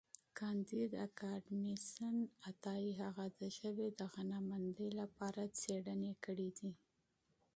[0.37, 2.15] کانديد اکاډميسن
[2.49, 6.71] عطايي هغه د ژبې د غنامندۍ لپاره تحقیقات کړي دي.